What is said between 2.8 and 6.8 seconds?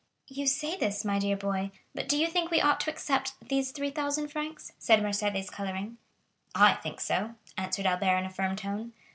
accept these 3,000 francs?" said Mercédès, coloring. "I